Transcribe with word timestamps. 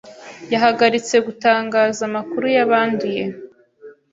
yahagaritse 0.53 1.15
gutangaza 1.27 2.01
amakuru 2.09 2.45
y’abanduye 2.55 3.23